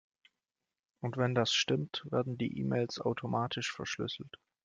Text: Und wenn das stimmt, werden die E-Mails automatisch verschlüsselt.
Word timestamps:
Und 1.03 1.15
wenn 1.17 1.35
das 1.35 1.53
stimmt, 1.53 2.07
werden 2.09 2.35
die 2.35 2.57
E-Mails 2.57 2.99
automatisch 2.99 3.71
verschlüsselt. 3.71 4.39